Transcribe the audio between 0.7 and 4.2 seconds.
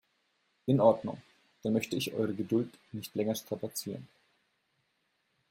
Ordnung, dann möchte ich eure Geduld nicht länger strapazieren.